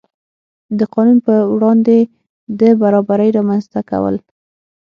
[0.79, 1.97] د قانون په وړاندې
[2.59, 4.15] د برابرۍ رامنځته کول.